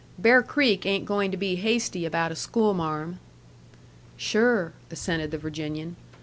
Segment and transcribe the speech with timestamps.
[0.17, 3.19] "Bear Creek ain't going to be hasty about a schoolmarm."
[4.17, 5.95] "Sure," assented the Virginian.